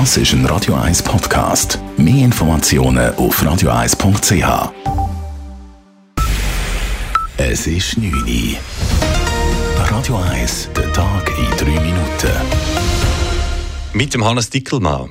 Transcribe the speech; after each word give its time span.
Das 0.00 0.16
ist 0.16 0.32
ein 0.32 0.44
Radio 0.46 0.74
1 0.74 1.04
Podcast. 1.04 1.78
Mehr 1.96 2.24
Informationen 2.24 3.14
auf 3.14 3.40
radio1.ch. 3.40 4.72
Es 7.36 7.68
ist 7.68 7.96
9 7.96 8.12
Uhr. 8.12 8.56
Radio 9.88 10.16
1, 10.16 10.70
der 10.76 10.92
Tag 10.92 11.30
in 11.38 11.56
3 11.56 11.80
Minuten. 11.80 12.32
Mit 13.92 14.12
dem 14.14 14.24
Hannes 14.24 14.50
Dickelmann. 14.50 15.10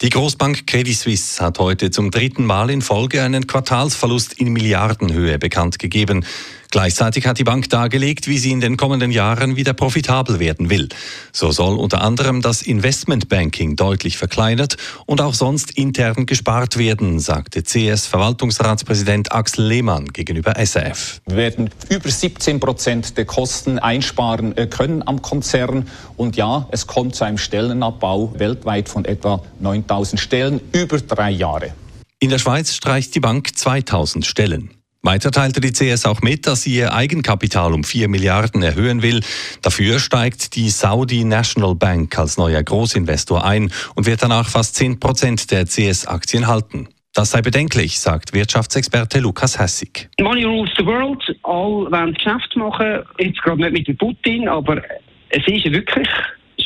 Die 0.00 0.10
Großbank 0.10 0.64
Credit 0.64 0.96
Suisse 0.96 1.44
hat 1.44 1.58
heute 1.58 1.90
zum 1.90 2.12
dritten 2.12 2.44
Mal 2.46 2.70
in 2.70 2.82
Folge 2.82 3.24
einen 3.24 3.48
Quartalsverlust 3.48 4.34
in 4.34 4.52
Milliardenhöhe 4.52 5.40
bekannt 5.40 5.80
gegeben. 5.80 6.24
Gleichzeitig 6.70 7.26
hat 7.26 7.38
die 7.38 7.44
Bank 7.44 7.68
dargelegt, 7.68 8.28
wie 8.28 8.38
sie 8.38 8.52
in 8.52 8.60
den 8.60 8.76
kommenden 8.76 9.10
Jahren 9.10 9.56
wieder 9.56 9.72
profitabel 9.72 10.38
werden 10.38 10.70
will. 10.70 10.88
So 11.32 11.50
soll 11.50 11.76
unter 11.76 12.02
anderem 12.02 12.42
das 12.42 12.62
Investmentbanking 12.62 13.74
deutlich 13.74 14.16
verkleinert 14.16 14.76
und 15.04 15.20
auch 15.20 15.34
sonst 15.34 15.72
intern 15.72 16.26
gespart 16.26 16.78
werden, 16.78 17.18
sagte 17.18 17.64
CS-Verwaltungsratspräsident 17.64 19.32
Axel 19.32 19.66
Lehmann 19.66 20.08
gegenüber 20.08 20.54
SRF. 20.64 21.20
Wir 21.26 21.36
werden 21.36 21.70
über 21.88 22.08
17 22.08 22.60
Prozent 22.60 23.16
der 23.16 23.24
Kosten 23.24 23.80
einsparen 23.80 24.54
können 24.70 25.06
am 25.06 25.22
Konzern. 25.22 25.88
Und 26.16 26.36
ja, 26.36 26.68
es 26.70 26.86
kommt 26.86 27.16
zu 27.16 27.24
einem 27.24 27.38
Stellenabbau 27.38 28.32
weltweit 28.38 28.88
von 28.88 29.04
etwa 29.04 29.42
9000 29.58 30.20
Stellen 30.20 30.60
über 30.72 30.98
drei 31.00 31.30
Jahre. 31.30 31.72
In 32.20 32.30
der 32.30 32.38
Schweiz 32.38 32.74
streicht 32.74 33.14
die 33.14 33.20
Bank 33.20 33.56
2000 33.56 34.24
Stellen. 34.24 34.70
Weiter 35.02 35.30
teilte 35.30 35.62
die 35.62 35.72
CS 35.72 36.04
auch 36.04 36.20
mit, 36.20 36.46
dass 36.46 36.62
sie 36.62 36.76
ihr 36.76 36.92
Eigenkapital 36.92 37.72
um 37.72 37.84
4 37.84 38.08
Milliarden 38.08 38.62
erhöhen 38.62 39.00
will. 39.00 39.20
Dafür 39.62 39.98
steigt 39.98 40.56
die 40.56 40.68
Saudi 40.68 41.24
National 41.24 41.74
Bank 41.74 42.18
als 42.18 42.36
neuer 42.36 42.62
Großinvestor 42.62 43.42
ein 43.42 43.72
und 43.94 44.06
wird 44.06 44.22
danach 44.22 44.50
fast 44.50 44.74
10 44.74 45.00
Prozent 45.00 45.50
der 45.50 45.64
CS-Aktien 45.64 46.46
halten. 46.46 46.88
Das 47.14 47.30
sei 47.30 47.40
bedenklich, 47.40 47.98
sagt 47.98 48.34
Wirtschaftsexperte 48.34 49.20
Lukas 49.20 49.58
Hessig. 49.58 50.10
Money 50.20 50.44
rules 50.44 50.70
the 50.76 50.84
world. 50.84 51.22
Alle 51.44 51.90
wollen 51.90 52.12
Geschäft 52.12 52.54
machen. 52.56 53.02
Jetzt 53.18 53.40
gerade 53.42 53.62
nicht 53.62 53.72
mit 53.72 53.88
dem 53.88 53.96
Putin, 53.96 54.48
aber 54.48 54.82
es 55.30 55.46
ist 55.46 55.64
wirklich 55.64 56.08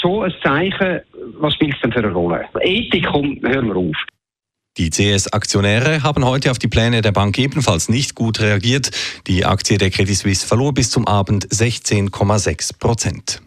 schon 0.00 0.24
ein 0.24 0.34
Zeichen, 0.42 1.00
was 1.38 1.54
spielt 1.54 1.76
es 1.76 1.80
denn 1.82 1.92
für 1.92 2.00
eine 2.00 2.12
Rolle? 2.12 2.44
Ethik, 2.60 3.06
komm, 3.06 3.38
hören 3.42 3.68
wir 3.68 3.76
auf. 3.76 3.96
Die 4.76 4.90
CS-Aktionäre 4.90 6.02
haben 6.02 6.24
heute 6.24 6.50
auf 6.50 6.58
die 6.58 6.66
Pläne 6.66 7.00
der 7.00 7.12
Bank 7.12 7.38
ebenfalls 7.38 7.88
nicht 7.88 8.16
gut 8.16 8.40
reagiert. 8.40 8.90
Die 9.28 9.44
Aktie 9.44 9.78
der 9.78 9.90
Credit 9.90 10.16
Suisse 10.16 10.44
verlor 10.44 10.74
bis 10.74 10.90
zum 10.90 11.06
Abend 11.06 11.46
16,6 11.46 12.78
Prozent. 12.80 13.43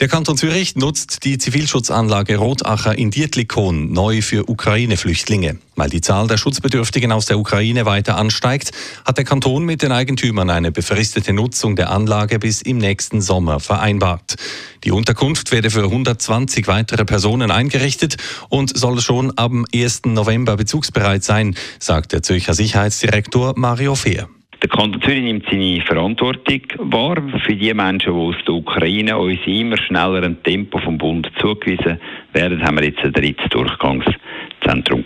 Der 0.00 0.08
Kanton 0.08 0.38
Zürich 0.38 0.76
nutzt 0.76 1.26
die 1.26 1.36
Zivilschutzanlage 1.36 2.38
Rotacher 2.38 2.96
in 2.96 3.10
Dietlikon 3.10 3.92
neu 3.92 4.22
für 4.22 4.48
Ukraine-Flüchtlinge. 4.48 5.58
Weil 5.76 5.90
die 5.90 6.00
Zahl 6.00 6.26
der 6.26 6.38
Schutzbedürftigen 6.38 7.12
aus 7.12 7.26
der 7.26 7.38
Ukraine 7.38 7.84
weiter 7.84 8.16
ansteigt, 8.16 8.70
hat 9.04 9.18
der 9.18 9.26
Kanton 9.26 9.66
mit 9.66 9.82
den 9.82 9.92
Eigentümern 9.92 10.48
eine 10.48 10.72
befristete 10.72 11.34
Nutzung 11.34 11.76
der 11.76 11.90
Anlage 11.90 12.38
bis 12.38 12.62
im 12.62 12.78
nächsten 12.78 13.20
Sommer 13.20 13.60
vereinbart. 13.60 14.36
Die 14.84 14.90
Unterkunft 14.90 15.52
werde 15.52 15.68
für 15.68 15.84
120 15.84 16.66
weitere 16.66 17.04
Personen 17.04 17.50
eingerichtet 17.50 18.16
und 18.48 18.74
soll 18.74 19.02
schon 19.02 19.34
am 19.36 19.66
1. 19.74 20.06
November 20.06 20.56
bezugsbereit 20.56 21.24
sein, 21.24 21.56
sagt 21.78 22.12
der 22.12 22.22
Zürcher 22.22 22.54
Sicherheitsdirektor 22.54 23.52
Mario 23.54 23.94
Fehr. 23.96 24.30
Der 24.62 24.68
Kanton 24.68 25.00
Zürich 25.00 25.22
nimmt 25.22 25.46
seine 25.50 25.80
Verantwortung 25.80 26.60
wahr 26.76 27.16
für 27.46 27.56
die 27.56 27.72
Menschen, 27.72 28.12
die 28.12 28.18
aus 28.18 28.36
der 28.46 28.54
Ukraine 28.54 29.16
uns 29.16 29.40
immer 29.46 29.78
schnelleren 29.78 30.42
Tempo 30.42 30.78
vom 30.78 30.98
Bund 30.98 31.30
zugewiesen 31.38 31.98
werden, 32.34 32.62
haben 32.62 32.76
wir 32.76 32.84
jetzt 32.84 33.02
ein 33.02 33.12
drittes 33.12 33.48
Durchgangszentrum. 33.48 34.99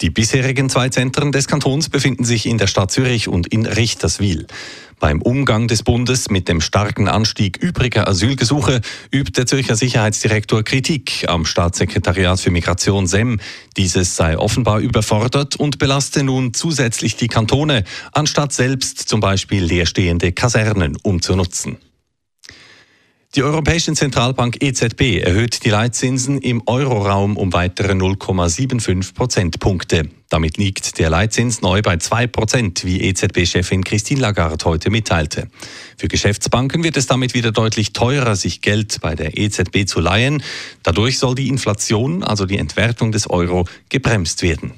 Die 0.00 0.10
bisherigen 0.10 0.70
zwei 0.70 0.90
Zentren 0.90 1.32
des 1.32 1.48
Kantons 1.48 1.88
befinden 1.88 2.24
sich 2.24 2.46
in 2.46 2.56
der 2.56 2.68
Stadt 2.68 2.92
Zürich 2.92 3.26
und 3.26 3.48
in 3.48 3.66
Richterswil. 3.66 4.46
Beim 5.00 5.20
Umgang 5.20 5.66
des 5.66 5.82
Bundes 5.82 6.30
mit 6.30 6.48
dem 6.48 6.60
starken 6.60 7.08
Anstieg 7.08 7.56
übriger 7.56 8.06
Asylgesuche 8.06 8.80
übt 9.12 9.32
der 9.36 9.46
Zürcher 9.46 9.74
Sicherheitsdirektor 9.74 10.62
Kritik 10.62 11.24
am 11.28 11.44
Staatssekretariat 11.44 12.38
für 12.38 12.52
Migration 12.52 13.08
SEM. 13.08 13.40
Dieses 13.76 14.14
sei 14.14 14.38
offenbar 14.38 14.78
überfordert 14.78 15.56
und 15.56 15.78
belaste 15.78 16.22
nun 16.22 16.54
zusätzlich 16.54 17.16
die 17.16 17.28
Kantone, 17.28 17.82
anstatt 18.12 18.52
selbst 18.52 19.08
zum 19.08 19.18
Beispiel 19.18 19.64
leerstehende 19.64 20.30
Kasernen 20.30 20.96
umzunutzen. 21.02 21.76
Die 23.34 23.42
Europäische 23.42 23.92
Zentralbank 23.92 24.62
EZB 24.62 25.22
erhöht 25.22 25.62
die 25.62 25.68
Leitzinsen 25.68 26.38
im 26.38 26.62
Euroraum 26.64 27.36
um 27.36 27.52
weitere 27.52 27.92
0,75 27.92 29.12
Prozentpunkte. 29.12 30.08
Damit 30.30 30.56
liegt 30.56 30.98
der 30.98 31.10
Leitzins 31.10 31.60
neu 31.60 31.82
bei 31.82 31.98
2 31.98 32.26
Prozent, 32.26 32.86
wie 32.86 33.02
EZB-Chefin 33.02 33.84
Christine 33.84 34.22
Lagarde 34.22 34.64
heute 34.64 34.88
mitteilte. 34.88 35.48
Für 35.98 36.08
Geschäftsbanken 36.08 36.82
wird 36.82 36.96
es 36.96 37.06
damit 37.06 37.34
wieder 37.34 37.52
deutlich 37.52 37.92
teurer, 37.92 38.34
sich 38.34 38.62
Geld 38.62 38.98
bei 39.02 39.14
der 39.14 39.36
EZB 39.36 39.86
zu 39.86 40.00
leihen. 40.00 40.42
Dadurch 40.82 41.18
soll 41.18 41.34
die 41.34 41.48
Inflation, 41.48 42.22
also 42.22 42.46
die 42.46 42.56
Entwertung 42.56 43.12
des 43.12 43.28
Euro, 43.28 43.66
gebremst 43.90 44.40
werden. 44.40 44.72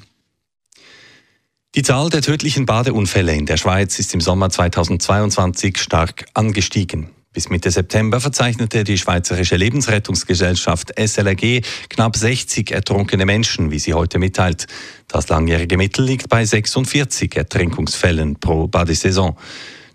Die 1.76 1.82
Zahl 1.82 2.10
der 2.10 2.22
tödlichen 2.22 2.66
Badeunfälle 2.66 3.32
in 3.32 3.46
der 3.46 3.58
Schweiz 3.58 4.00
ist 4.00 4.12
im 4.12 4.20
Sommer 4.20 4.50
2022 4.50 5.78
stark 5.78 6.24
angestiegen. 6.34 7.10
Bis 7.32 7.48
Mitte 7.48 7.70
September 7.70 8.20
verzeichnete 8.20 8.82
die 8.82 8.98
Schweizerische 8.98 9.54
Lebensrettungsgesellschaft 9.54 10.92
SLRG 10.98 11.60
knapp 11.88 12.16
60 12.16 12.72
ertrunkene 12.72 13.24
Menschen, 13.24 13.70
wie 13.70 13.78
sie 13.78 13.94
heute 13.94 14.18
mitteilt. 14.18 14.66
Das 15.06 15.28
langjährige 15.28 15.76
Mittel 15.76 16.04
liegt 16.04 16.28
bei 16.28 16.44
46 16.44 17.36
Ertrinkungsfällen 17.36 18.40
pro 18.40 18.66
Badesaison. 18.66 19.36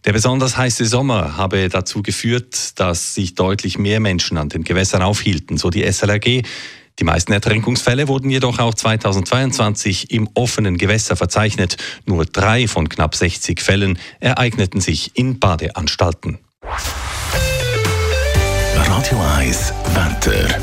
Der 0.05 0.13
besonders 0.13 0.55
heiße 0.55 0.85
Sommer 0.85 1.35
habe 1.35 1.67
dazu 1.67 2.01
geführt, 2.01 2.79
dass 2.79 3.15
sich 3.15 3.35
deutlich 3.35 3.77
mehr 3.77 3.99
Menschen 3.99 4.37
an 4.37 4.47
den 4.47 4.63
Gewässern 4.63 5.01
aufhielten, 5.01 5.57
so 5.57 5.69
die 5.69 5.83
SLRG. 5.83 6.41
Die 6.99 7.03
meisten 7.03 7.33
Ertrinkungsfälle 7.33 8.07
wurden 8.07 8.29
jedoch 8.29 8.59
auch 8.59 8.75
2022 8.75 10.09
im 10.11 10.29
offenen 10.35 10.77
Gewässer 10.77 11.17
verzeichnet. 11.17 11.75
Nur 12.05 12.25
drei 12.25 12.69
von 12.69 12.87
knapp 12.87 13.13
60 13.13 13.59
Fällen 13.59 13.99
ereigneten 14.21 14.79
sich 14.79 15.17
in 15.17 15.39
Badeanstalten. 15.39 16.39
Radio 18.87 19.19
1 19.37 19.73
Wetter. 19.93 20.59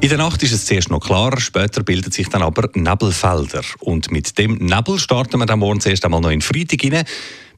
In 0.00 0.08
der 0.08 0.18
Nacht 0.18 0.42
ist 0.42 0.52
es 0.52 0.66
zuerst 0.66 0.90
noch 0.90 1.00
klar, 1.00 1.40
später 1.40 1.82
bildet 1.82 2.14
sich 2.14 2.28
dann 2.28 2.42
aber 2.42 2.68
Nebelfelder. 2.74 3.62
Und 3.80 4.10
mit 4.10 4.36
dem 4.36 4.54
Nebel 4.56 4.98
starten 4.98 5.38
wir 5.38 5.46
dann 5.46 5.60
morgen 5.60 5.80
zuerst 5.80 6.04
einmal 6.04 6.20
noch 6.20 6.30
in 6.30 6.42
Freitag 6.42 6.84
rein. 6.84 7.04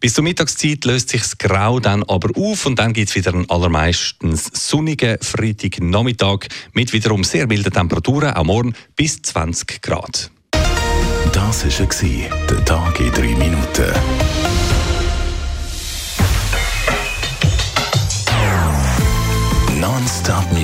Bis 0.01 0.15
zur 0.15 0.25
Mittagszeit 0.25 0.85
löst 0.85 1.09
sich 1.09 1.23
das 1.23 1.39
Grau 1.39 1.81
dann 1.81 2.05
aber 2.05 2.31
auf 2.39 2.67
und 2.67 2.79
dann 2.79 2.93
gibt 2.93 3.09
es 3.09 3.17
wieder 3.17 3.33
einen 3.33 3.49
allermeistens 3.51 4.51
sonnigen 4.53 5.19
Freitagnachmittag 5.21 6.47
mit 6.73 6.93
wiederum 6.93 7.25
sehr 7.25 7.47
milden 7.47 7.73
Temperaturen, 7.73 8.35
auch 8.35 8.45
morgen 8.45 8.75
bis 8.97 9.21
20 9.23 9.83
Grad. 9.83 10.31
Das 11.33 11.65
war 11.65 12.29
der 12.49 12.65
Tag 12.65 13.01
in 13.01 13.13
3 13.13 13.23
Minuten. 13.23 14.78